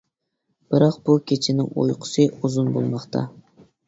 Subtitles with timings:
[0.69, 3.23] بىراق بۇ كېچىنىڭ ئۇيقۇسى ئۇزۇن بولماقتا.